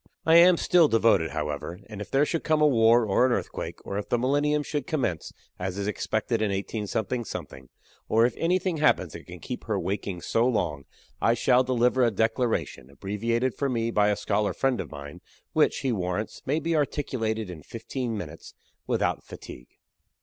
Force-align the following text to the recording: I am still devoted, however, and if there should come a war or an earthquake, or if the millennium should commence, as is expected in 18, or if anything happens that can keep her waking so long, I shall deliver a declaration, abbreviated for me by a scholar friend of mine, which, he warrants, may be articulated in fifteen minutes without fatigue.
I 0.25 0.37
am 0.37 0.57
still 0.57 0.87
devoted, 0.87 1.29
however, 1.29 1.79
and 1.87 2.01
if 2.01 2.09
there 2.09 2.25
should 2.25 2.43
come 2.43 2.59
a 2.59 2.65
war 2.67 3.05
or 3.05 3.27
an 3.27 3.31
earthquake, 3.31 3.77
or 3.85 3.99
if 3.99 4.09
the 4.09 4.17
millennium 4.17 4.63
should 4.63 4.87
commence, 4.87 5.31
as 5.59 5.77
is 5.77 5.85
expected 5.85 6.41
in 6.41 6.49
18, 6.49 6.87
or 8.09 8.25
if 8.25 8.33
anything 8.35 8.77
happens 8.77 9.13
that 9.13 9.27
can 9.27 9.37
keep 9.39 9.65
her 9.65 9.79
waking 9.79 10.21
so 10.21 10.47
long, 10.47 10.85
I 11.21 11.35
shall 11.35 11.63
deliver 11.63 12.01
a 12.03 12.09
declaration, 12.09 12.89
abbreviated 12.89 13.53
for 13.53 13.69
me 13.69 13.91
by 13.91 14.09
a 14.09 14.15
scholar 14.15 14.53
friend 14.53 14.81
of 14.81 14.89
mine, 14.89 15.21
which, 15.53 15.81
he 15.81 15.91
warrants, 15.91 16.41
may 16.47 16.59
be 16.59 16.75
articulated 16.75 17.51
in 17.51 17.61
fifteen 17.61 18.17
minutes 18.17 18.55
without 18.87 19.23
fatigue. 19.23 19.67